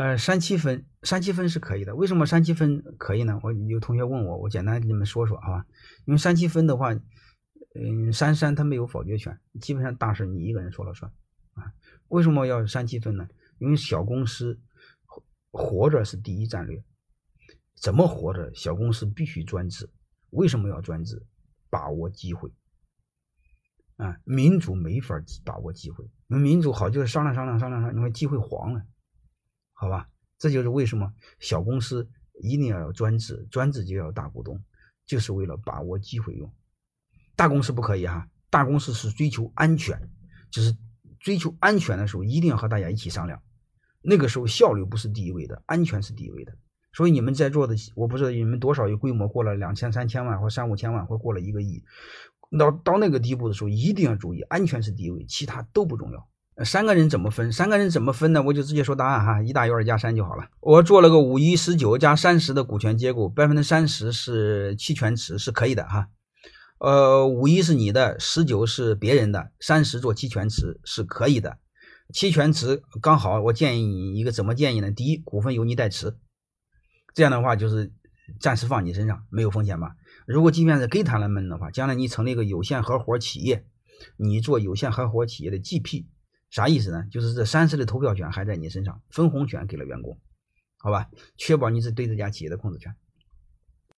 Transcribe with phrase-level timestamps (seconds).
[0.00, 1.94] 呃，三七分，三七分是可以的。
[1.94, 3.38] 为什么三七分可以呢？
[3.42, 5.66] 我有同学问我，我简单给你们说说，好吧？
[6.06, 6.94] 因为三七分的话，
[7.74, 11.12] 嗯，三三他没有否决权，基本上大事你一个人说了算
[11.52, 11.74] 啊。
[12.08, 13.28] 为什么要三七分呢？
[13.58, 14.58] 因为小公司
[15.50, 16.82] 活着是第一战略，
[17.82, 18.50] 怎么活着？
[18.54, 19.90] 小公司必须专制。
[20.30, 21.26] 为什么要专制？
[21.68, 22.50] 把握机会
[23.96, 24.16] 啊！
[24.24, 28.82] 民主没法把握机会，民主好就是商量商量商量商量，因为机会黄了。
[29.80, 30.06] 好吧，
[30.38, 32.06] 这就是为什么小公司
[32.42, 34.62] 一定要有专制，专制就要大股东，
[35.06, 36.52] 就是为了把握机会用。
[37.34, 40.10] 大公司不可以哈，大公司是追求安全，
[40.50, 40.76] 就是
[41.18, 43.42] 追求安全的时候一定要和大家一起商量。
[44.02, 46.54] 那个时候效率不是第一位的，安全是第一位的。
[46.92, 51.82] 所以你们在座的，我不知道你们多少有规模过了两千、三千万或三五千万或过了一个亿，
[52.58, 56.28] 到到那个地步的时候一定要注意，安全是第一位，其他都不重要。
[56.64, 57.52] 三个人怎么分？
[57.52, 58.42] 三个人怎么分呢？
[58.42, 60.48] 我就直接说答案哈，一大于二加三就好了。
[60.60, 66.08] 我做了个五一十九加三十的股权结构，百分之三十是期权池是可以的哈。
[66.78, 71.58] 呃，五一是你的，十九是别人的，三十做期权池是可以的。
[72.12, 74.90] 期权池刚好，我建议你一个怎么建议呢？
[74.90, 76.16] 第一，股份由你代持，
[77.14, 77.92] 这样的话就是
[78.38, 79.94] 暂时放你身上，没有风险吧？
[80.26, 83.64] 如果即便是给他们的话，将来你成立一个有限合伙企业，
[84.16, 86.06] 你做有限合伙企业的 GP。
[86.50, 87.06] 啥意思呢？
[87.10, 90.18] 就是这三十的投票权还在你身上，分红权给了员工，
[90.78, 91.08] 好吧？
[91.36, 92.94] 确保你是对这家企业的控制权。